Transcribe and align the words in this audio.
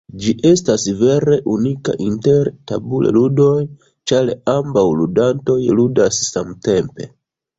Ĝi 0.21 0.31
estas 0.51 0.83
vere 1.01 1.35
unika 1.55 1.93
inter 2.05 2.49
tabulludoj, 2.71 3.59
ĉar 4.11 4.33
ambaŭ 4.55 4.85
ludantoj 5.01 5.59
ludas 5.81 6.23
samtempe. 6.31 7.11